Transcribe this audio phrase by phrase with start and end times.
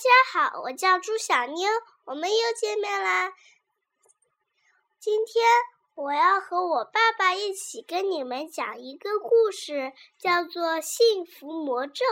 [0.00, 1.68] 家好，我叫朱小妞，
[2.06, 3.34] 我们又见面啦。
[4.98, 5.44] 今天
[5.94, 12.06] 我要和我爸爸一起跟你们讲一个故事，叫做《幸福魔咒》。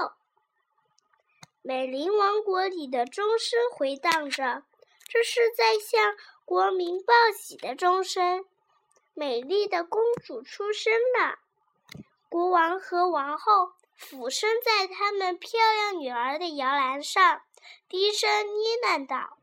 [1.63, 4.65] 美林王国里的钟声回荡着，
[5.09, 6.15] 这是在向
[6.45, 8.45] 国民报喜的钟声。
[9.15, 11.39] 美丽的公主出生了，
[12.29, 17.41] 国王和王后俯身在他们漂亮女儿的摇篮上，
[17.89, 19.39] 低声呢喃道：“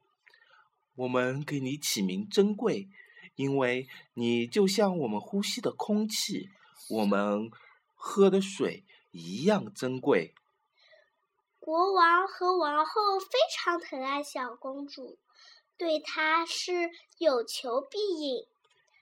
[0.95, 2.87] 我们给你起名珍贵，
[3.35, 6.49] 因为你就像我们呼吸的空气，
[6.89, 7.49] 我们
[7.93, 10.33] 喝的水一样珍贵。”
[11.59, 15.17] 国王和王后非常疼爱小公主，
[15.77, 18.45] 对她是有求必应。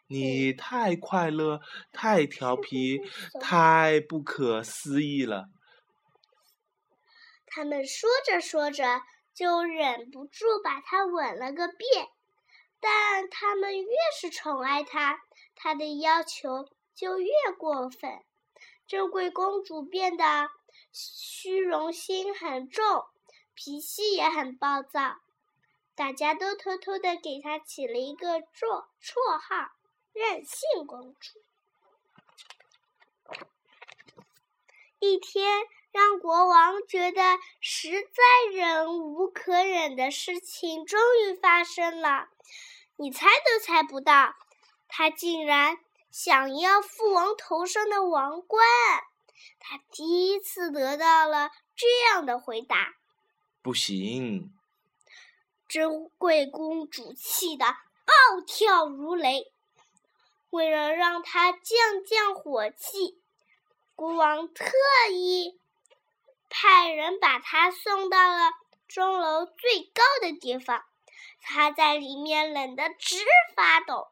[0.07, 1.59] 你太快乐，
[1.91, 3.01] 太调皮，
[3.41, 5.49] 太不可思议了。
[7.55, 9.03] 他们说着说着，
[9.35, 12.09] 就忍不住把她吻了个遍。
[12.79, 15.21] 但他们越是宠爱她，
[15.53, 18.23] 她的要求就越过分。
[18.87, 20.49] 珍贵公主变得
[20.91, 23.05] 虚荣心很重，
[23.53, 25.21] 脾气也很暴躁。
[25.93, 29.69] 大家都偷偷的给她起了一个绰绰号。
[30.11, 31.39] 任性公主。
[34.99, 35.63] 一天，
[35.93, 37.21] 让国王觉得
[37.61, 42.29] 实在忍无可忍的事情终于发生了。
[42.95, 44.33] 你猜都猜不到，
[44.87, 45.77] 他竟然
[46.11, 48.65] 想要父王头上的王冠。
[49.59, 52.95] 他第一次得到了这样的回答。
[53.61, 54.51] 不行！
[55.67, 59.51] 珍贵公主气得暴跳如雷。
[60.49, 63.21] 为了让他降降火气，
[63.95, 64.65] 国王特
[65.11, 65.59] 意
[66.55, 68.51] 派人把他送到了
[68.87, 70.83] 钟楼最高的地方。
[71.41, 73.17] 他在里面冷得直
[73.55, 74.09] 发抖。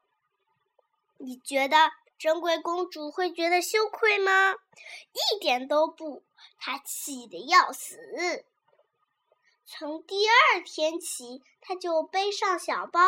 [1.20, 4.54] 你觉得珍贵公主会觉得羞愧吗？
[4.54, 6.24] 一点都不，
[6.58, 8.44] 她气得要死。
[9.66, 13.00] 从第二天起，他就背上小包，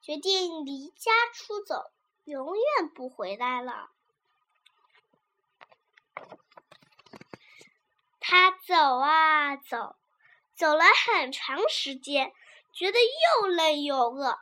[0.00, 1.84] 决定离家出走。
[2.24, 3.90] 永远不回来了。
[8.30, 9.96] 他走啊走，
[10.54, 12.30] 走了很长时间，
[12.74, 14.38] 觉得又累又饿。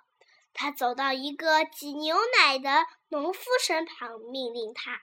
[0.53, 5.03] 他走到一个挤牛奶的农夫身旁，命令他：“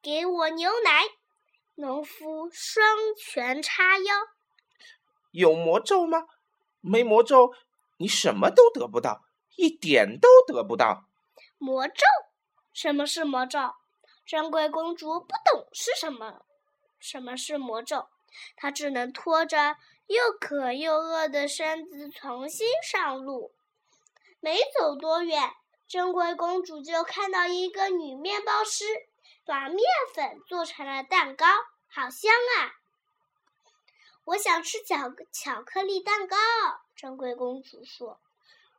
[0.00, 1.02] 给我牛奶。”
[1.74, 2.86] 农夫双
[3.18, 4.14] 拳叉腰
[5.32, 6.28] ：“有魔咒吗？
[6.80, 7.52] 没魔咒，
[7.96, 9.22] 你什么都得不到，
[9.56, 11.02] 一点都得不到。”
[11.58, 12.04] 魔咒？
[12.72, 13.58] 什么是魔咒？
[14.24, 16.46] 珍贵公主不懂是什么，
[17.02, 18.06] 什么是魔咒？
[18.56, 19.76] 她只能拖着
[20.06, 23.52] 又渴又饿的身子重新上路。
[24.40, 25.52] 没走多远，
[25.86, 28.84] 珍贵公主就看到一个女面包师
[29.44, 29.80] 把面
[30.14, 31.46] 粉做成了蛋糕，
[31.88, 32.72] 好香啊！
[34.24, 36.36] 我想吃巧巧克力蛋糕。
[36.94, 38.20] 珍贵公主说。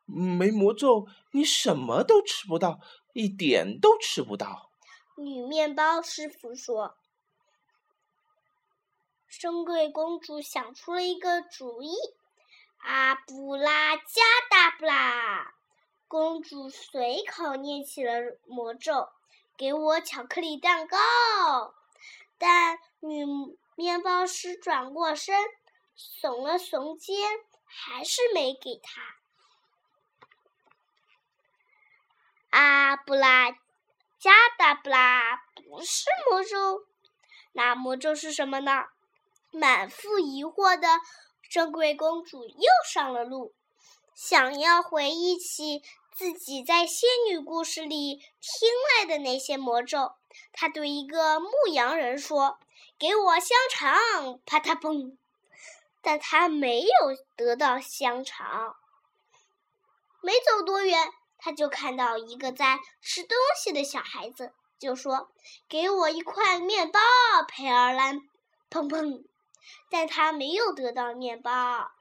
[0.05, 2.79] 没魔咒，你什么都吃不到，
[3.13, 4.69] 一点都吃不到。
[5.15, 6.97] 女面包师傅说
[9.39, 11.95] ：“珍贵公主想出了一个主意，
[12.77, 15.53] 阿布拉加达布拉！”
[16.07, 19.09] 公主随口念起了魔咒
[19.57, 20.97] ：“给我巧克力蛋糕。”
[22.37, 23.25] 但女
[23.75, 25.35] 面包师转过身，
[25.97, 27.15] 耸了耸肩，
[27.65, 29.01] 还是没给她。
[32.51, 33.51] 阿布拉
[34.19, 36.85] 加达布拉不是魔咒，
[37.53, 38.85] 那魔咒是什么呢？
[39.53, 40.87] 满腹疑惑的
[41.49, 43.53] 珍贵公主又上了路，
[44.13, 45.81] 想要回忆起
[46.13, 48.69] 自己在仙女故事里听
[48.99, 50.13] 来的那些魔咒。
[50.51, 52.57] 她对一个牧羊人说
[52.99, 55.15] ：“给我香肠！”啪嗒嘣，
[56.01, 56.89] 但她没有
[57.35, 58.75] 得到香肠。
[60.21, 61.13] 没走多远。
[61.45, 65.29] 他就看到一个在吃东西的小孩子，就说
[65.67, 67.01] ：“给我一块面包，
[67.45, 68.21] 佩尔兰。”
[68.71, 69.25] 砰砰，
[69.89, 71.91] 但他没有得到面包。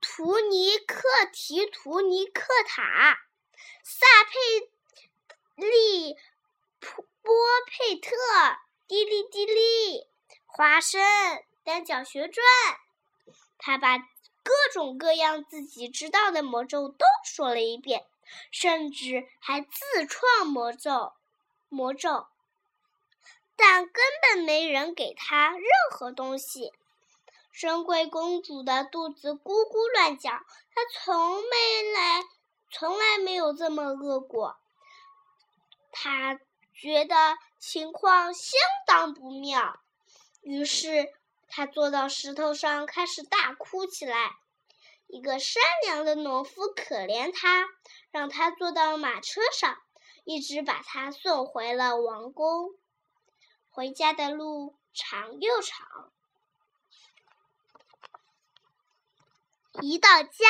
[0.00, 1.02] 图尼克
[1.32, 3.18] 提图尼克塔，
[3.82, 4.70] 萨佩
[5.56, 6.14] 利
[6.80, 7.34] 波
[7.66, 8.10] 佩特，
[8.86, 10.06] 滴哩滴哩，
[10.46, 11.00] 花生，
[11.62, 12.44] 单脚旋转。
[13.58, 14.08] 他把。
[14.46, 18.04] 各种各样自己知道的魔咒都说了一遍，
[18.50, 21.14] 甚至还自创魔咒，
[21.70, 22.26] 魔咒，
[23.56, 26.72] 但根本没人给他任何东西。
[27.52, 32.24] 珍贵公主的肚子咕咕乱叫，她从没来，
[32.70, 34.56] 从来没有这么饿过。
[35.92, 36.40] 她
[36.74, 39.78] 觉得情况相当不妙，
[40.42, 41.14] 于是
[41.48, 44.32] 她坐到石头上，开始大哭起来。
[45.06, 47.68] 一个善良的农夫可怜她，
[48.10, 49.78] 让她坐到马车上，
[50.24, 52.74] 一直把她送回了王宫。
[53.74, 56.12] 回家的路长又长。
[59.82, 60.46] 一到家，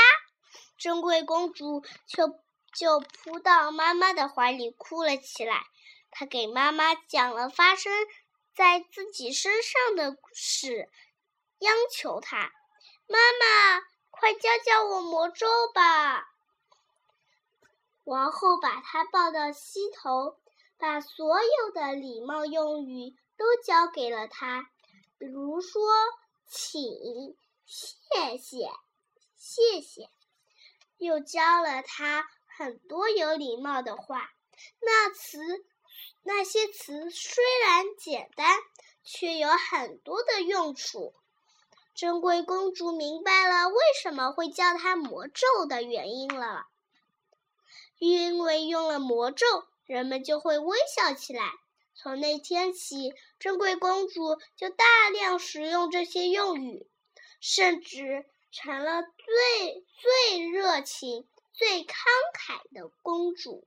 [0.77, 2.39] 珍贵公主就
[2.75, 5.65] 就扑到妈妈的怀里哭了起来。
[6.11, 7.91] 她给妈妈讲了发生
[8.55, 10.91] 在自己身上的事，
[11.61, 12.53] 央求她
[13.09, 13.81] ：“妈妈，
[14.11, 16.29] 快教教我魔咒吧！”
[18.05, 20.39] 王后把她抱到膝头，
[20.79, 24.71] 把所有的礼貌用语都教给了他，
[25.19, 25.83] 比如说
[26.47, 26.83] “请
[27.65, 28.71] ”“谢谢”。
[29.37, 30.09] 谢谢，
[30.97, 34.31] 又教了他很多有礼貌的话。
[34.81, 35.39] 那词，
[36.23, 38.59] 那些词虽然简单，
[39.05, 41.15] 却有很多的用处。
[41.95, 46.67] 珍贵公主明白了为什么会叫他魔咒的原因了，
[47.99, 49.47] 因为用了魔咒，
[49.87, 51.45] 人们就会微笑起来。
[51.95, 56.87] 从那天起，珍贵公主就大量使用这些用语，
[57.41, 58.27] 甚至。
[58.57, 63.67] 成了最最热情、最慷慨的公主，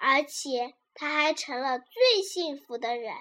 [0.00, 3.12] 而且她还成了最幸福的人。